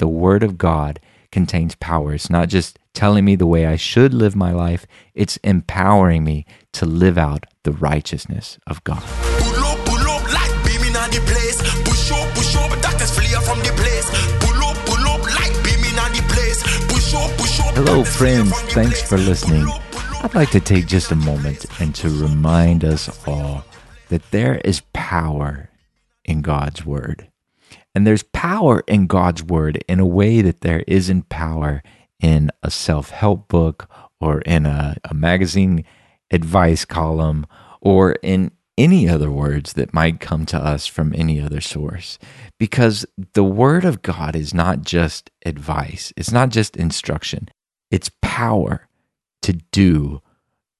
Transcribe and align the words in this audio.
the 0.00 0.08
Word 0.08 0.42
of 0.42 0.58
God 0.58 0.98
contains 1.30 1.76
power. 1.76 2.14
It's 2.14 2.30
not 2.30 2.48
just 2.48 2.78
telling 2.94 3.24
me 3.24 3.36
the 3.36 3.46
way 3.46 3.66
I 3.66 3.76
should 3.76 4.12
live 4.12 4.34
my 4.34 4.50
life, 4.50 4.86
it's 5.14 5.36
empowering 5.44 6.24
me 6.24 6.46
to 6.72 6.86
live 6.86 7.16
out 7.16 7.44
the 7.62 7.72
righteousness 7.72 8.58
of 8.66 8.82
God. 8.82 9.02
Pull 9.38 9.62
up, 9.62 9.78
pull 9.84 10.08
up, 10.08 10.24
like 10.32 10.50
beaming 10.64 10.96
on 10.96 11.10
the 11.10 11.20
place. 11.28 11.58
Push 11.84 12.10
up, 12.12 12.34
push 12.34 12.56
up, 12.56 12.82
doctors 12.82 13.14
flee 13.14 13.28
from 13.44 13.58
the 13.60 13.72
place. 13.76 14.08
Pull 14.40 14.64
up, 14.64 14.76
pull 14.88 15.06
up, 15.06 15.22
like 15.38 15.54
beaming 15.62 15.98
on 16.00 16.10
the 16.16 16.24
place. 16.32 16.62
Push 16.88 17.14
up, 17.14 17.30
push 17.36 17.60
up. 17.60 17.74
Hello, 17.74 18.02
friends. 18.02 18.50
Thanks 18.72 19.02
for 19.06 19.18
listening. 19.18 19.64
Pull 19.64 19.74
up, 19.74 19.82
pull 19.92 20.16
up. 20.16 20.24
I'd 20.24 20.34
like 20.34 20.50
to 20.52 20.60
take 20.60 20.86
just 20.86 21.12
a 21.12 21.16
moment 21.16 21.66
and 21.78 21.94
to 21.96 22.08
remind 22.08 22.84
us 22.84 23.08
all 23.28 23.64
that 24.08 24.30
there 24.30 24.56
is 24.64 24.82
power 24.94 25.68
in 26.24 26.40
God's 26.40 26.86
Word. 26.86 27.28
And 27.94 28.06
there's 28.06 28.22
power 28.22 28.82
in 28.86 29.06
God's 29.06 29.42
Word 29.42 29.82
in 29.88 30.00
a 30.00 30.06
way 30.06 30.42
that 30.42 30.60
there 30.60 30.84
isn't 30.86 31.28
power 31.28 31.82
in 32.20 32.50
a 32.62 32.70
self 32.70 33.10
help 33.10 33.48
book 33.48 33.88
or 34.20 34.40
in 34.42 34.66
a, 34.66 34.96
a 35.04 35.14
magazine 35.14 35.84
advice 36.30 36.84
column 36.84 37.46
or 37.80 38.12
in 38.22 38.52
any 38.78 39.08
other 39.08 39.30
words 39.30 39.74
that 39.74 39.92
might 39.92 40.20
come 40.20 40.46
to 40.46 40.56
us 40.56 40.86
from 40.86 41.14
any 41.14 41.40
other 41.40 41.60
source. 41.60 42.18
Because 42.58 43.04
the 43.34 43.44
Word 43.44 43.84
of 43.84 44.02
God 44.02 44.36
is 44.36 44.54
not 44.54 44.82
just 44.82 45.30
advice, 45.44 46.12
it's 46.16 46.32
not 46.32 46.50
just 46.50 46.76
instruction, 46.76 47.48
it's 47.90 48.10
power 48.22 48.88
to 49.42 49.54
do 49.72 50.22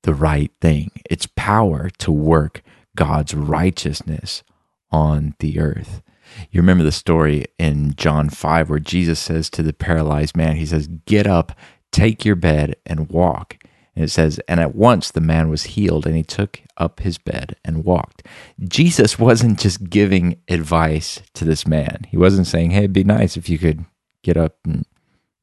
the 0.02 0.14
right 0.14 0.50
thing. 0.60 0.90
It's 1.10 1.28
power 1.36 1.90
to 1.98 2.12
work 2.12 2.62
God's 2.96 3.34
righteousness 3.34 4.42
on 4.90 5.34
the 5.38 5.58
earth. 5.58 6.02
You 6.50 6.60
remember 6.60 6.84
the 6.84 6.92
story 6.92 7.46
in 7.58 7.94
John 7.94 8.28
5 8.28 8.70
where 8.70 8.78
Jesus 8.78 9.18
says 9.18 9.50
to 9.50 9.62
the 9.62 9.72
paralyzed 9.72 10.36
man, 10.36 10.56
He 10.56 10.66
says, 10.66 10.88
Get 11.06 11.26
up, 11.26 11.52
take 11.92 12.24
your 12.24 12.36
bed, 12.36 12.76
and 12.86 13.08
walk. 13.08 13.56
And 13.94 14.04
it 14.04 14.10
says, 14.10 14.40
And 14.48 14.60
at 14.60 14.74
once 14.74 15.10
the 15.10 15.20
man 15.20 15.48
was 15.48 15.64
healed, 15.64 16.06
and 16.06 16.16
he 16.16 16.22
took 16.22 16.60
up 16.76 17.00
his 17.00 17.18
bed 17.18 17.56
and 17.64 17.84
walked. 17.84 18.26
Jesus 18.66 19.18
wasn't 19.18 19.58
just 19.58 19.90
giving 19.90 20.40
advice 20.48 21.20
to 21.34 21.44
this 21.44 21.66
man. 21.66 22.06
He 22.08 22.16
wasn't 22.16 22.46
saying, 22.46 22.70
Hey, 22.70 22.80
it'd 22.80 22.92
be 22.92 23.04
nice 23.04 23.36
if 23.36 23.48
you 23.48 23.58
could 23.58 23.84
get 24.22 24.36
up 24.36 24.58
and 24.64 24.84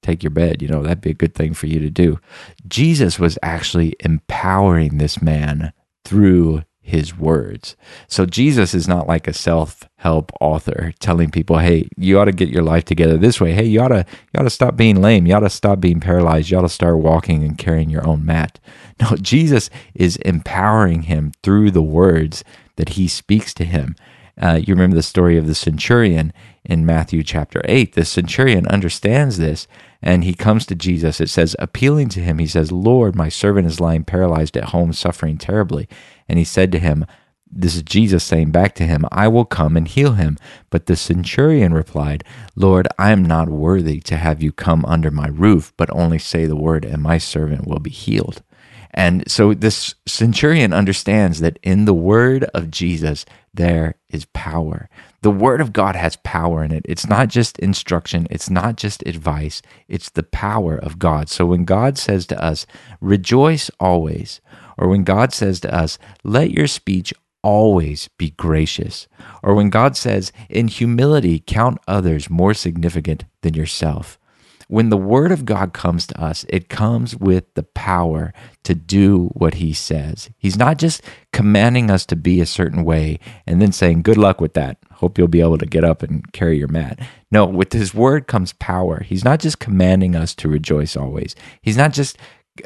take 0.02 0.24
your 0.24 0.32
bed. 0.32 0.62
You 0.62 0.70
know, 0.70 0.84
that'd 0.84 1.02
be 1.02 1.12
a 1.12 1.16
good 1.16 1.36
thing 1.36 1.54
for 1.54 1.68
you 1.68 1.80
to 1.80 1.90
do. 1.90 2.20
Jesus 2.68 3.20
was 3.20 3.38
actually 3.44 3.96
empowering 4.00 4.98
this 4.98 5.22
man 5.22 5.74
through 6.06 6.64
his 6.88 7.18
words. 7.18 7.76
So 8.08 8.26
Jesus 8.26 8.74
is 8.74 8.88
not 8.88 9.08
like 9.08 9.28
a 9.28 9.34
self-help 9.34 10.32
author 10.40 10.94
telling 11.00 11.32
people, 11.32 11.58
"Hey, 11.58 11.90
you 11.98 12.18
ought 12.18 12.26
to 12.26 12.32
get 12.32 12.48
your 12.48 12.64
life 12.64 12.86
together 12.86 13.18
this 13.18 13.42
way. 13.42 13.52
Hey, 13.52 13.66
you 13.66 13.82
ought 13.82 13.90
to 13.90 14.06
you 14.34 14.40
ought 14.40 14.44
to 14.44 14.50
stop 14.50 14.78
being 14.78 15.02
lame. 15.02 15.28
You 15.28 15.36
ought 15.36 15.42
to 15.42 15.50
stop 15.50 15.82
being 15.82 16.00
paralyzed. 16.00 16.50
You 16.50 16.60
ought 16.60 16.62
to 16.62 16.70
start 16.70 17.00
walking 17.00 17.44
and 17.44 17.58
carrying 17.58 17.90
your 17.90 18.08
own 18.08 18.26
mat." 18.26 18.60
No, 19.00 19.16
Jesus 19.16 19.70
is 19.94 20.16
empowering 20.18 21.04
him 21.04 21.32
through 21.44 21.70
the 21.70 21.84
words 21.84 22.44
that 22.78 22.90
he 22.90 23.08
speaks 23.08 23.54
to 23.54 23.64
him. 23.64 23.96
Uh, 24.40 24.60
you 24.64 24.74
remember 24.74 24.96
the 24.96 25.04
story 25.04 25.38
of 25.38 25.48
the 25.48 25.56
centurion 25.56 26.32
in 26.64 26.86
Matthew 26.86 27.24
chapter 27.24 27.62
8. 27.66 27.94
The 27.94 28.06
centurion 28.06 28.68
understands 28.68 29.38
this 29.38 29.68
and 30.02 30.24
he 30.24 30.34
comes 30.34 30.66
to 30.68 30.76
Jesus. 30.76 31.20
It 31.20 31.30
says, 31.30 31.56
appealing 31.60 32.10
to 32.10 32.20
him, 32.20 32.38
he 32.38 32.48
says, 32.48 32.72
Lord, 32.72 33.16
my 33.16 33.30
servant 33.30 33.68
is 33.68 33.80
lying 33.80 34.04
paralyzed 34.04 34.56
at 34.56 34.66
home, 34.66 34.94
suffering 34.94 35.38
terribly. 35.38 35.88
And 36.30 36.38
he 36.38 36.46
said 36.46 36.72
to 36.74 36.80
him, 36.80 37.06
This 37.50 37.76
is 37.76 37.82
Jesus 37.82 38.24
saying 38.24 38.52
back 38.52 38.76
to 38.76 38.86
him, 38.86 39.06
I 39.12 39.28
will 39.28 39.46
come 39.46 39.76
and 39.76 39.88
heal 39.88 40.14
him. 40.14 40.38
But 40.70 40.86
the 40.86 40.96
centurion 40.96 41.74
replied, 41.74 42.24
Lord, 42.56 42.88
I 43.00 43.12
am 43.12 43.26
not 43.26 43.50
worthy 43.50 44.00
to 44.02 44.18
have 44.18 44.44
you 44.44 44.52
come 44.52 44.86
under 44.86 45.10
my 45.10 45.28
roof, 45.28 45.74
but 45.78 45.90
only 45.92 46.20
say 46.20 46.46
the 46.46 46.56
word, 46.56 46.86
and 46.86 47.02
my 47.02 47.18
servant 47.18 47.68
will 47.68 47.80
be 47.80 47.90
healed. 47.90 48.44
And 48.94 49.30
so 49.30 49.54
this 49.54 49.96
centurion 50.06 50.74
understands 50.74 51.40
that 51.40 51.60
in 51.64 51.86
the 51.86 51.94
word 51.94 52.45
of 52.54 52.72
Jesus, 52.72 53.26
there 53.54 53.95
is 54.10 54.26
power. 54.34 54.89
The 55.22 55.32
word 55.32 55.61
of 55.61 55.73
God 55.73 55.95
has 55.95 56.16
power 56.17 56.64
in 56.64 56.72
it. 56.72 56.86
It's 56.88 57.08
not 57.08 57.28
just 57.28 57.60
instruction, 57.60 58.28
it's 58.30 58.50
not 58.50 58.78
just 58.78 59.06
advice, 59.06 59.61
it's 59.88 60.10
the 60.10 60.23
power 60.23 60.78
of 60.78 61.00
God. 61.00 61.30
So 61.30 61.45
when 61.45 61.66
God 61.66 61.98
says 61.98 62.26
to 62.28 62.44
us, 62.44 62.66
rejoice 63.02 63.70
always, 63.80 64.42
or 64.78 64.88
when 64.88 65.04
God 65.04 65.34
says 65.34 65.60
to 65.61 65.73
us, 65.73 65.98
let 66.23 66.52
your 66.52 66.67
speech 66.67 67.14
always 67.44 68.10
be 68.17 68.32
gracious, 68.32 69.08
or 69.42 69.56
when 69.56 69.70
God 69.70 69.98
says, 69.98 70.32
in 70.50 70.67
humility, 70.67 71.40
count 71.45 71.80
others 71.88 72.30
more 72.30 72.54
significant 72.54 73.26
than 73.42 73.54
yourself 73.54 74.20
when 74.67 74.89
the 74.89 74.98
word 74.98 75.32
of 75.32 75.45
God 75.45 75.73
comes 75.73 76.05
to 76.08 76.22
us, 76.22 76.45
it 76.50 76.70
comes 76.70 77.16
with 77.16 77.54
the 77.54 77.64
power 77.64 78.33
to 78.64 78.76
do 78.76 79.28
what 79.33 79.55
he 79.55 79.73
says. 79.73 80.30
He's 80.38 80.58
not 80.58 80.78
just 80.78 81.02
commanding 81.32 81.89
us 81.89 82.05
to 82.08 82.16
be 82.16 82.42
a 82.42 82.45
certain 82.45 82.83
way 82.83 83.20
and 83.45 83.61
then 83.61 83.72
saying, 83.72 84.02
Good 84.02 84.17
luck 84.17 84.42
with 84.42 84.54
that. 84.55 84.78
Hope 84.92 85.17
you'll 85.17 85.28
be 85.28 85.42
able 85.42 85.58
to 85.58 85.66
get 85.66 85.83
up 85.83 86.04
and 86.04 86.32
carry 86.33 86.58
your 86.58 86.67
mat. 86.67 87.00
No, 87.32 87.45
with 87.45 87.72
his 87.72 87.94
word 87.94 88.28
comes 88.28 88.54
power. 88.54 89.04
He's 89.04 89.23
not 89.23 89.39
just 89.39 89.60
commanding 89.60 90.16
us 90.16 90.36
to 90.36 90.50
rejoice 90.50 90.98
always. 90.98 91.36
He's 91.61 91.78
not 91.78 91.94
just 91.94 92.17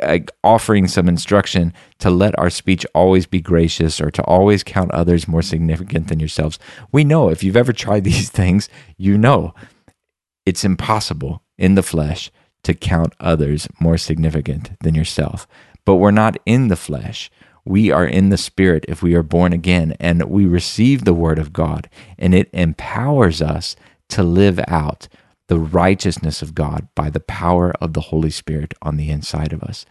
uh, 0.01 0.19
offering 0.43 0.87
some 0.87 1.07
instruction 1.07 1.73
to 1.99 2.09
let 2.09 2.37
our 2.39 2.49
speech 2.49 2.85
always 2.95 3.25
be 3.27 3.41
gracious 3.41 4.01
or 4.01 4.09
to 4.09 4.23
always 4.23 4.63
count 4.63 4.91
others 4.91 5.27
more 5.27 5.41
significant 5.41 6.07
than 6.07 6.19
yourselves. 6.19 6.57
We 6.91 7.03
know 7.03 7.29
if 7.29 7.43
you've 7.43 7.57
ever 7.57 7.73
tried 7.73 8.03
these 8.05 8.29
things, 8.29 8.69
you 8.97 9.17
know 9.19 9.53
it's 10.45 10.63
impossible 10.63 11.43
in 11.57 11.75
the 11.75 11.83
flesh 11.83 12.31
to 12.63 12.73
count 12.73 13.13
others 13.19 13.67
more 13.79 13.97
significant 13.97 14.71
than 14.81 14.95
yourself. 14.95 15.47
But 15.85 15.95
we're 15.95 16.11
not 16.11 16.37
in 16.45 16.67
the 16.67 16.75
flesh. 16.75 17.31
We 17.65 17.91
are 17.91 18.05
in 18.05 18.29
the 18.29 18.37
spirit 18.37 18.85
if 18.87 19.03
we 19.03 19.13
are 19.13 19.23
born 19.23 19.53
again 19.53 19.95
and 19.99 20.23
we 20.23 20.45
receive 20.45 21.05
the 21.05 21.13
word 21.13 21.39
of 21.39 21.53
God 21.53 21.89
and 22.17 22.33
it 22.33 22.49
empowers 22.53 23.41
us 23.41 23.75
to 24.09 24.23
live 24.23 24.59
out 24.67 25.07
the 25.47 25.59
righteousness 25.59 26.41
of 26.41 26.55
God 26.55 26.87
by 26.95 27.09
the 27.09 27.19
power 27.19 27.73
of 27.81 27.93
the 27.93 28.01
Holy 28.01 28.29
Spirit 28.29 28.73
on 28.81 28.97
the 28.97 29.09
inside 29.09 29.53
of 29.53 29.61
us. 29.63 29.85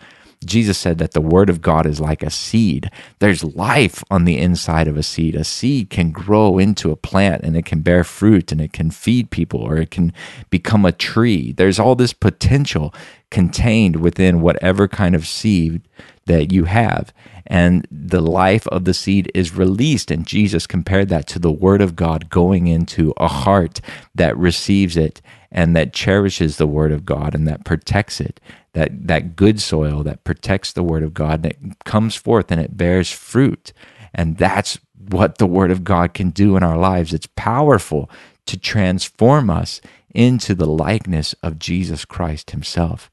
Jesus 0.44 0.78
said 0.78 0.98
that 0.98 1.12
the 1.12 1.20
word 1.20 1.50
of 1.50 1.60
God 1.60 1.86
is 1.86 2.00
like 2.00 2.22
a 2.22 2.30
seed. 2.30 2.90
There's 3.18 3.44
life 3.44 4.02
on 4.10 4.24
the 4.24 4.38
inside 4.38 4.88
of 4.88 4.96
a 4.96 5.02
seed. 5.02 5.34
A 5.34 5.44
seed 5.44 5.90
can 5.90 6.12
grow 6.12 6.58
into 6.58 6.90
a 6.90 6.96
plant 6.96 7.42
and 7.42 7.56
it 7.56 7.66
can 7.66 7.80
bear 7.80 8.04
fruit 8.04 8.50
and 8.50 8.60
it 8.60 8.72
can 8.72 8.90
feed 8.90 9.30
people 9.30 9.60
or 9.60 9.76
it 9.76 9.90
can 9.90 10.14
become 10.48 10.86
a 10.86 10.92
tree. 10.92 11.52
There's 11.52 11.78
all 11.78 11.94
this 11.94 12.14
potential 12.14 12.94
contained 13.30 13.96
within 13.96 14.40
whatever 14.40 14.88
kind 14.88 15.14
of 15.14 15.26
seed 15.26 15.82
that 16.24 16.52
you 16.52 16.64
have. 16.64 17.12
And 17.46 17.86
the 17.90 18.20
life 18.20 18.66
of 18.68 18.84
the 18.84 18.94
seed 18.94 19.30
is 19.34 19.56
released. 19.56 20.10
And 20.10 20.26
Jesus 20.26 20.66
compared 20.66 21.08
that 21.08 21.26
to 21.28 21.38
the 21.38 21.52
word 21.52 21.80
of 21.80 21.96
God 21.96 22.30
going 22.30 22.66
into 22.66 23.12
a 23.16 23.28
heart 23.28 23.80
that 24.14 24.36
receives 24.38 24.96
it 24.96 25.20
and 25.52 25.74
that 25.76 25.92
cherishes 25.92 26.56
the 26.56 26.66
word 26.66 26.92
of 26.92 27.04
God 27.04 27.34
and 27.34 27.46
that 27.48 27.64
protects 27.64 28.20
it. 28.20 28.40
That, 28.72 29.08
that 29.08 29.34
good 29.34 29.60
soil 29.60 30.04
that 30.04 30.22
protects 30.22 30.72
the 30.72 30.84
word 30.84 31.02
of 31.02 31.12
God 31.12 31.44
and 31.44 31.46
it 31.46 31.84
comes 31.84 32.14
forth 32.14 32.52
and 32.52 32.60
it 32.60 32.76
bears 32.76 33.10
fruit. 33.10 33.72
And 34.14 34.36
that's 34.36 34.78
what 35.08 35.38
the 35.38 35.46
word 35.46 35.70
of 35.70 35.82
God 35.82 36.14
can 36.14 36.30
do 36.30 36.56
in 36.56 36.62
our 36.62 36.76
lives. 36.78 37.12
It's 37.12 37.28
powerful 37.34 38.08
to 38.46 38.56
transform 38.56 39.50
us 39.50 39.80
into 40.14 40.54
the 40.54 40.66
likeness 40.66 41.34
of 41.42 41.58
Jesus 41.58 42.04
Christ 42.04 42.50
himself. 42.52 43.10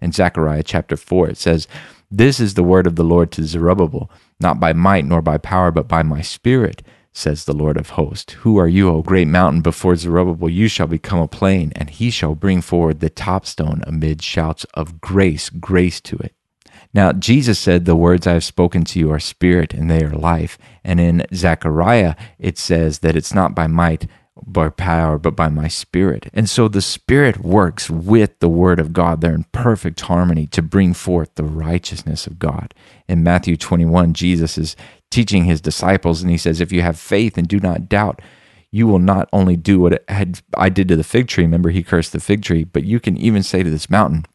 In 0.00 0.12
Zechariah 0.12 0.62
chapter 0.62 0.96
4, 0.96 1.30
it 1.30 1.38
says, 1.38 1.66
This 2.10 2.40
is 2.40 2.54
the 2.54 2.62
word 2.62 2.86
of 2.86 2.96
the 2.96 3.04
Lord 3.04 3.32
to 3.32 3.44
Zerubbabel, 3.44 4.10
not 4.40 4.60
by 4.60 4.72
might 4.72 5.04
nor 5.04 5.22
by 5.22 5.38
power, 5.38 5.70
but 5.70 5.88
by 5.88 6.02
my 6.02 6.20
spirit, 6.20 6.82
says 7.16 7.44
the 7.44 7.54
Lord 7.54 7.76
of 7.76 7.90
hosts. 7.90 8.34
Who 8.34 8.58
are 8.58 8.68
you, 8.68 8.90
O 8.90 9.02
great 9.02 9.28
mountain? 9.28 9.62
Before 9.62 9.96
Zerubbabel 9.96 10.50
you 10.50 10.68
shall 10.68 10.86
become 10.86 11.18
a 11.18 11.28
plain, 11.28 11.72
and 11.74 11.88
he 11.88 12.10
shall 12.10 12.34
bring 12.34 12.60
forward 12.60 13.00
the 13.00 13.10
top 13.10 13.46
stone 13.46 13.82
amid 13.86 14.22
shouts 14.22 14.64
of 14.74 15.00
grace, 15.00 15.48
grace 15.48 16.00
to 16.02 16.16
it. 16.16 16.34
Now, 16.92 17.12
Jesus 17.12 17.58
said, 17.58 17.84
The 17.84 17.96
words 17.96 18.26
I 18.26 18.34
have 18.34 18.44
spoken 18.44 18.84
to 18.84 18.98
you 18.98 19.10
are 19.10 19.20
spirit 19.20 19.74
and 19.74 19.90
they 19.90 20.02
are 20.04 20.10
life. 20.10 20.58
And 20.84 21.00
in 21.00 21.26
Zechariah, 21.34 22.14
it 22.38 22.58
says 22.58 23.00
that 23.00 23.16
it's 23.16 23.34
not 23.34 23.54
by 23.54 23.66
might, 23.66 24.06
by 24.44 24.68
power, 24.68 25.18
but 25.18 25.34
by 25.34 25.48
my 25.48 25.68
spirit. 25.68 26.28
And 26.32 26.48
so 26.48 26.68
the 26.68 26.82
spirit 26.82 27.38
works 27.38 27.88
with 27.88 28.38
the 28.38 28.48
word 28.48 28.78
of 28.78 28.92
God. 28.92 29.20
They're 29.20 29.34
in 29.34 29.46
perfect 29.52 30.00
harmony 30.02 30.46
to 30.48 30.62
bring 30.62 30.92
forth 30.94 31.34
the 31.34 31.44
righteousness 31.44 32.26
of 32.26 32.38
God. 32.38 32.74
In 33.08 33.22
Matthew 33.22 33.56
21, 33.56 34.12
Jesus 34.14 34.58
is 34.58 34.76
teaching 35.10 35.44
his 35.44 35.60
disciples, 35.60 36.22
and 36.22 36.30
he 36.30 36.38
says, 36.38 36.60
If 36.60 36.72
you 36.72 36.82
have 36.82 36.98
faith 36.98 37.38
and 37.38 37.48
do 37.48 37.60
not 37.60 37.88
doubt, 37.88 38.20
you 38.70 38.86
will 38.86 38.98
not 38.98 39.28
only 39.32 39.56
do 39.56 39.80
what 39.80 40.04
I 40.56 40.68
did 40.68 40.88
to 40.88 40.96
the 40.96 41.04
fig 41.04 41.28
tree. 41.28 41.44
Remember, 41.44 41.70
he 41.70 41.82
cursed 41.82 42.12
the 42.12 42.20
fig 42.20 42.42
tree, 42.42 42.64
but 42.64 42.84
you 42.84 43.00
can 43.00 43.16
even 43.16 43.42
say 43.42 43.62
to 43.62 43.70
this 43.70 43.88
mountain, 43.88 44.26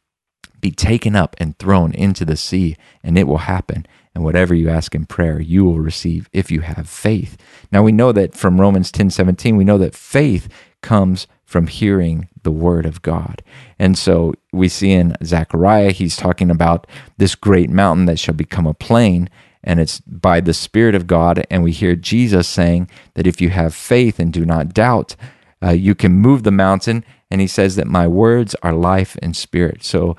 be 0.61 0.71
taken 0.71 1.15
up 1.15 1.35
and 1.39 1.57
thrown 1.57 1.93
into 1.93 2.23
the 2.25 2.37
sea, 2.37 2.77
and 3.03 3.17
it 3.17 3.27
will 3.27 3.39
happen. 3.39 3.85
And 4.13 4.23
whatever 4.23 4.53
you 4.53 4.69
ask 4.69 4.93
in 4.93 5.05
prayer, 5.05 5.39
you 5.39 5.63
will 5.63 5.79
receive 5.79 6.29
if 6.33 6.51
you 6.51 6.61
have 6.61 6.89
faith. 6.89 7.37
Now 7.71 7.81
we 7.81 7.91
know 7.91 8.11
that 8.11 8.35
from 8.35 8.59
Romans 8.59 8.91
10 8.91 9.09
17, 9.09 9.55
we 9.55 9.63
know 9.63 9.77
that 9.77 9.95
faith 9.95 10.49
comes 10.81 11.27
from 11.45 11.67
hearing 11.67 12.27
the 12.43 12.51
word 12.51 12.85
of 12.85 13.01
God. 13.01 13.43
And 13.77 13.97
so 13.97 14.33
we 14.51 14.67
see 14.67 14.91
in 14.91 15.15
Zechariah, 15.23 15.91
he's 15.91 16.17
talking 16.17 16.49
about 16.49 16.87
this 17.17 17.35
great 17.35 17.69
mountain 17.69 18.05
that 18.05 18.19
shall 18.19 18.33
become 18.33 18.65
a 18.65 18.73
plain, 18.73 19.29
and 19.63 19.79
it's 19.79 19.99
by 20.01 20.41
the 20.41 20.53
Spirit 20.53 20.95
of 20.95 21.07
God. 21.07 21.45
And 21.49 21.63
we 21.63 21.71
hear 21.71 21.95
Jesus 21.95 22.47
saying 22.47 22.89
that 23.13 23.27
if 23.27 23.39
you 23.39 23.49
have 23.49 23.73
faith 23.75 24.19
and 24.19 24.33
do 24.33 24.45
not 24.45 24.73
doubt, 24.73 25.15
uh, 25.63 25.71
you 25.71 25.93
can 25.93 26.13
move 26.13 26.43
the 26.43 26.51
mountain. 26.51 27.05
And 27.29 27.39
he 27.39 27.47
says 27.47 27.75
that 27.75 27.87
my 27.87 28.07
words 28.07 28.55
are 28.63 28.73
life 28.73 29.17
and 29.21 29.35
spirit. 29.35 29.83
So 29.83 30.17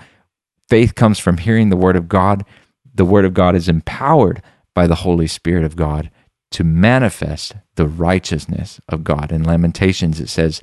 faith 0.72 0.94
comes 0.94 1.18
from 1.18 1.36
hearing 1.36 1.68
the 1.68 1.76
word 1.76 1.96
of 1.96 2.08
God. 2.08 2.46
The 2.94 3.04
word 3.04 3.26
of 3.26 3.34
God 3.34 3.54
is 3.54 3.68
empowered 3.68 4.40
by 4.74 4.86
the 4.86 4.94
Holy 4.94 5.26
Spirit 5.26 5.64
of 5.64 5.76
God 5.76 6.10
to 6.52 6.64
manifest 6.64 7.56
the 7.74 7.86
righteousness 7.86 8.80
of 8.88 9.04
God. 9.04 9.30
In 9.32 9.44
Lamentations, 9.44 10.18
it 10.18 10.30
says, 10.30 10.62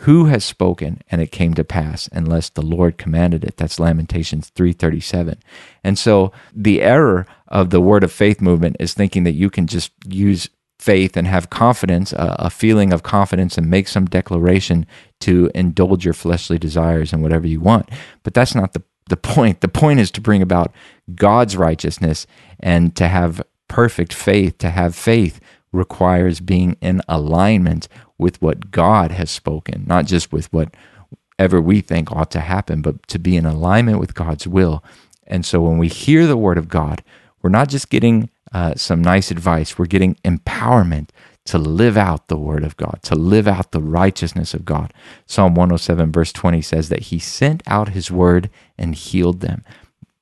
who 0.00 0.26
has 0.26 0.44
spoken 0.44 1.00
and 1.10 1.22
it 1.22 1.32
came 1.32 1.54
to 1.54 1.64
pass 1.64 2.10
unless 2.12 2.50
the 2.50 2.60
Lord 2.60 2.98
commanded 2.98 3.42
it? 3.42 3.56
That's 3.56 3.80
Lamentations 3.80 4.50
337. 4.50 5.38
And 5.82 5.98
so 5.98 6.30
the 6.54 6.82
error 6.82 7.24
of 7.48 7.70
the 7.70 7.80
word 7.80 8.04
of 8.04 8.12
faith 8.12 8.42
movement 8.42 8.76
is 8.80 8.92
thinking 8.92 9.24
that 9.24 9.32
you 9.32 9.48
can 9.48 9.66
just 9.66 9.92
use 10.06 10.50
faith 10.78 11.16
and 11.16 11.26
have 11.26 11.48
confidence, 11.48 12.12
a, 12.14 12.50
feeling 12.50 12.92
of 12.92 13.02
confidence, 13.02 13.56
and 13.56 13.70
make 13.70 13.88
some 13.88 14.04
declaration 14.04 14.84
to 15.20 15.50
indulge 15.54 16.04
your 16.04 16.12
fleshly 16.12 16.58
desires 16.58 17.14
and 17.14 17.22
whatever 17.22 17.46
you 17.46 17.60
want. 17.60 17.88
But 18.24 18.34
that's 18.34 18.54
not 18.54 18.74
the, 18.74 18.82
the 19.12 19.16
point. 19.18 19.60
The 19.60 19.68
point 19.68 20.00
is 20.00 20.10
to 20.12 20.22
bring 20.22 20.40
about 20.40 20.72
God's 21.14 21.54
righteousness 21.54 22.26
and 22.58 22.96
to 22.96 23.08
have 23.08 23.42
perfect 23.68 24.14
faith. 24.14 24.56
To 24.58 24.70
have 24.70 24.94
faith 24.94 25.38
requires 25.70 26.40
being 26.40 26.78
in 26.80 27.02
alignment 27.08 27.88
with 28.16 28.40
what 28.40 28.70
God 28.70 29.10
has 29.10 29.30
spoken, 29.30 29.84
not 29.86 30.06
just 30.06 30.32
with 30.32 30.48
whatever 30.50 31.60
we 31.60 31.82
think 31.82 32.10
ought 32.10 32.30
to 32.30 32.40
happen, 32.40 32.80
but 32.80 33.06
to 33.08 33.18
be 33.18 33.36
in 33.36 33.44
alignment 33.44 33.98
with 33.98 34.14
God's 34.14 34.46
will. 34.46 34.82
And 35.26 35.44
so 35.44 35.60
when 35.60 35.76
we 35.76 35.88
hear 35.88 36.26
the 36.26 36.38
word 36.38 36.56
of 36.56 36.70
God, 36.70 37.04
we're 37.42 37.50
not 37.50 37.68
just 37.68 37.90
getting 37.90 38.30
uh, 38.54 38.76
some 38.76 39.02
nice 39.02 39.30
advice, 39.30 39.78
we're 39.78 39.84
getting 39.84 40.14
empowerment 40.24 41.10
to 41.44 41.58
live 41.58 41.96
out 41.96 42.28
the 42.28 42.36
word 42.36 42.64
of 42.64 42.76
God, 42.76 43.00
to 43.02 43.14
live 43.14 43.48
out 43.48 43.72
the 43.72 43.80
righteousness 43.80 44.54
of 44.54 44.64
God. 44.64 44.92
Psalm 45.26 45.54
107, 45.54 46.12
verse 46.12 46.32
20 46.32 46.62
says 46.62 46.88
that 46.88 47.04
he 47.04 47.18
sent 47.18 47.62
out 47.66 47.90
his 47.90 48.10
word 48.10 48.48
and 48.78 48.94
healed 48.94 49.40
them. 49.40 49.64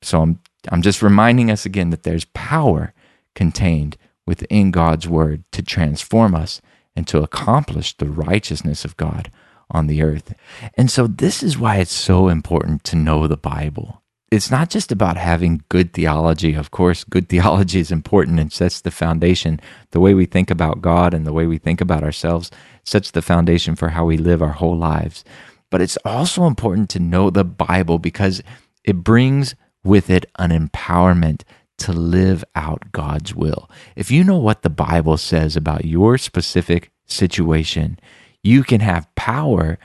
So 0.02 0.22
I'm, 0.22 0.40
I'm 0.70 0.82
just 0.82 1.02
reminding 1.02 1.50
us 1.50 1.66
again 1.66 1.90
that 1.90 2.04
there's 2.04 2.24
power 2.26 2.94
contained 3.34 3.96
within 4.26 4.70
God's 4.70 5.08
word 5.08 5.44
to 5.52 5.62
transform 5.62 6.34
us 6.34 6.60
and 6.96 7.06
to 7.08 7.22
accomplish 7.22 7.96
the 7.96 8.08
righteousness 8.08 8.84
of 8.84 8.96
God 8.96 9.30
on 9.70 9.86
the 9.86 10.02
earth. 10.02 10.34
And 10.74 10.90
so, 10.90 11.06
this 11.06 11.42
is 11.42 11.58
why 11.58 11.76
it's 11.76 11.92
so 11.92 12.28
important 12.28 12.84
to 12.84 12.96
know 12.96 13.26
the 13.26 13.36
Bible. 13.36 14.02
It's 14.30 14.50
not 14.50 14.70
just 14.70 14.92
about 14.92 15.16
having 15.16 15.64
good 15.68 15.92
theology. 15.92 16.54
Of 16.54 16.70
course, 16.70 17.02
good 17.02 17.28
theology 17.28 17.80
is 17.80 17.90
important 17.90 18.38
and 18.38 18.52
sets 18.52 18.80
the 18.80 18.92
foundation. 18.92 19.60
The 19.90 19.98
way 19.98 20.14
we 20.14 20.24
think 20.24 20.52
about 20.52 20.80
God 20.80 21.14
and 21.14 21.26
the 21.26 21.32
way 21.32 21.46
we 21.46 21.58
think 21.58 21.80
about 21.80 22.04
ourselves 22.04 22.50
sets 22.84 23.10
the 23.10 23.22
foundation 23.22 23.74
for 23.74 23.88
how 23.88 24.04
we 24.04 24.16
live 24.16 24.40
our 24.40 24.52
whole 24.52 24.76
lives. 24.76 25.24
But 25.68 25.80
it's 25.80 25.98
also 26.04 26.46
important 26.46 26.90
to 26.90 27.00
know 27.00 27.30
the 27.30 27.44
Bible 27.44 27.98
because 27.98 28.40
it 28.84 29.02
brings 29.02 29.56
with 29.82 30.08
it 30.08 30.26
an 30.38 30.50
empowerment 30.50 31.42
to 31.78 31.92
live 31.92 32.44
out 32.54 32.92
God's 32.92 33.34
will. 33.34 33.68
If 33.96 34.12
you 34.12 34.22
know 34.22 34.38
what 34.38 34.62
the 34.62 34.70
Bible 34.70 35.16
says 35.16 35.56
about 35.56 35.84
your 35.84 36.18
specific 36.18 36.92
situation, 37.04 37.98
you 38.44 38.62
can 38.62 38.80
have 38.80 39.12
power 39.16 39.78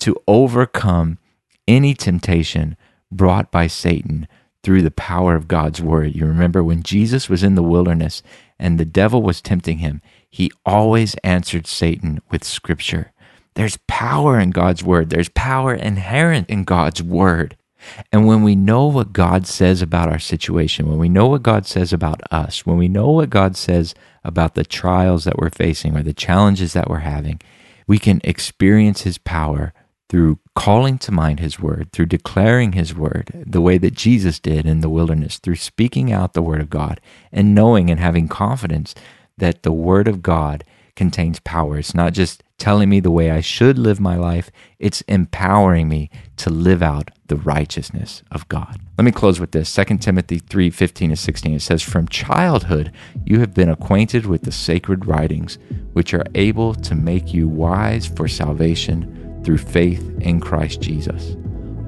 to 0.00 0.16
overcome 0.28 1.18
any 1.66 1.94
temptation 1.94 2.76
brought 3.10 3.50
by 3.50 3.66
Satan 3.66 4.28
through 4.62 4.82
the 4.82 4.90
power 4.90 5.34
of 5.34 5.48
God's 5.48 5.80
word. 5.80 6.14
You 6.14 6.26
remember 6.26 6.62
when 6.62 6.82
Jesus 6.82 7.28
was 7.28 7.42
in 7.42 7.54
the 7.54 7.62
wilderness 7.62 8.22
and 8.58 8.78
the 8.78 8.84
devil 8.84 9.22
was 9.22 9.40
tempting 9.40 9.78
him, 9.78 10.02
he 10.28 10.50
always 10.66 11.14
answered 11.24 11.66
Satan 11.66 12.20
with 12.30 12.44
scripture. 12.44 13.12
There's 13.54 13.78
power 13.86 14.38
in 14.38 14.50
God's 14.50 14.84
word. 14.84 15.10
There's 15.10 15.30
power 15.30 15.74
inherent 15.74 16.48
in 16.50 16.64
God's 16.64 17.02
word. 17.02 17.56
And 18.12 18.26
when 18.26 18.42
we 18.42 18.54
know 18.56 18.86
what 18.86 19.12
God 19.12 19.46
says 19.46 19.82
about 19.82 20.08
our 20.08 20.18
situation, 20.18 20.88
when 20.88 20.98
we 20.98 21.08
know 21.08 21.26
what 21.26 21.42
God 21.42 21.66
says 21.66 21.92
about 21.92 22.20
us, 22.32 22.66
when 22.66 22.76
we 22.76 22.88
know 22.88 23.08
what 23.10 23.30
God 23.30 23.56
says 23.56 23.94
about 24.24 24.54
the 24.54 24.64
trials 24.64 25.24
that 25.24 25.38
we're 25.38 25.50
facing 25.50 25.96
or 25.96 26.02
the 26.02 26.12
challenges 26.12 26.72
that 26.72 26.90
we're 26.90 26.98
having, 26.98 27.40
we 27.86 27.98
can 27.98 28.20
experience 28.24 29.02
His 29.02 29.18
power 29.18 29.72
through 30.08 30.38
calling 30.54 30.98
to 30.98 31.12
mind 31.12 31.40
His 31.40 31.60
word, 31.60 31.90
through 31.92 32.06
declaring 32.06 32.72
His 32.72 32.94
word, 32.94 33.44
the 33.46 33.60
way 33.60 33.78
that 33.78 33.94
Jesus 33.94 34.38
did 34.38 34.66
in 34.66 34.80
the 34.80 34.88
wilderness, 34.88 35.38
through 35.38 35.56
speaking 35.56 36.12
out 36.12 36.34
the 36.34 36.42
word 36.42 36.60
of 36.60 36.70
God 36.70 37.00
and 37.30 37.54
knowing 37.54 37.90
and 37.90 38.00
having 38.00 38.28
confidence 38.28 38.94
that 39.36 39.62
the 39.62 39.72
word 39.72 40.08
of 40.08 40.22
God 40.22 40.64
contains 40.96 41.38
power. 41.40 41.78
It's 41.78 41.94
not 41.94 42.12
just 42.12 42.42
telling 42.58 42.88
me 42.88 42.98
the 42.98 43.10
way 43.10 43.30
I 43.30 43.40
should 43.40 43.78
live 43.78 44.00
my 44.00 44.16
life, 44.16 44.50
it's 44.80 45.02
empowering 45.02 45.88
me 45.88 46.10
to 46.38 46.50
live 46.50 46.82
out 46.82 47.12
the 47.28 47.36
righteousness 47.36 48.24
of 48.32 48.48
God. 48.48 48.80
Let 48.98 49.04
me 49.04 49.12
close 49.12 49.38
with 49.38 49.52
this. 49.52 49.72
2 49.72 49.98
Timothy 49.98 50.40
3 50.40 50.70
15 50.70 51.10
to 51.10 51.16
16. 51.16 51.54
It 51.54 51.62
says, 51.62 51.82
From 51.82 52.08
childhood 52.08 52.92
you 53.24 53.38
have 53.38 53.54
been 53.54 53.68
acquainted 53.68 54.26
with 54.26 54.42
the 54.42 54.50
sacred 54.50 55.06
writings, 55.06 55.58
which 55.92 56.12
are 56.14 56.24
able 56.34 56.74
to 56.74 56.94
make 56.96 57.32
you 57.32 57.46
wise 57.46 58.06
for 58.06 58.26
salvation 58.26 59.17
through 59.48 59.56
faith 59.56 60.14
in 60.20 60.40
Christ 60.40 60.82
Jesus. 60.82 61.34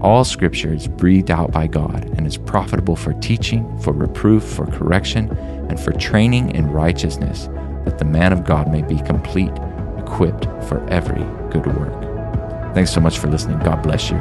All 0.01 0.25
scripture 0.25 0.73
is 0.73 0.89
breathed 0.89 1.31
out 1.31 1.53
by 1.53 1.67
God 1.67 2.07
and 2.17 2.27
is 2.27 2.39
profitable 2.39 2.97
for 2.97 3.13
teaching, 3.13 3.79
for 3.81 3.93
reproof, 3.93 4.43
for 4.43 4.65
correction, 4.65 5.29
and 5.69 5.79
for 5.79 5.93
training 5.93 6.53
in 6.53 6.71
righteousness 6.71 7.49
that 7.85 7.99
the 7.99 8.07
man 8.07 8.33
of 8.33 8.47
God 8.47 8.73
may 8.73 8.81
be 8.81 8.97
complete, 9.03 9.53
equipped 9.99 10.47
for 10.71 10.83
every 10.89 11.23
good 11.51 11.67
work. 11.77 12.73
Thanks 12.73 12.95
so 12.95 13.01
much 13.03 13.19
for 13.19 13.29
listening. 13.29 13.59
God 13.59 13.83
bless 13.83 14.11
you. 14.11 14.17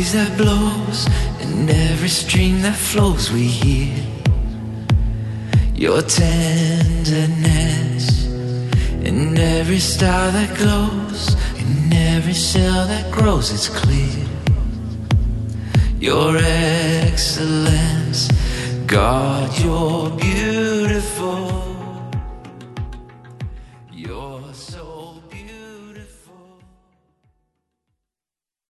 Breeze 0.00 0.12
that 0.14 0.34
blows 0.38 1.06
and 1.40 1.68
every 1.68 2.08
stream 2.08 2.62
that 2.62 2.74
flows 2.74 3.30
we 3.30 3.42
hear 3.42 3.94
your 5.74 6.00
tenderness 6.00 7.46
in 9.04 9.36
every 9.36 9.78
star 9.78 10.30
that 10.30 10.56
glows 10.56 11.34
in 11.58 11.92
every 11.92 12.32
cell 12.32 12.86
that 12.86 13.12
grows 13.12 13.52
it's 13.52 13.68
clear 13.68 14.26
your 15.98 16.38
excellence. 16.38 18.30
God 18.86 19.50
you're 19.58 20.08
beautiful 20.16 21.69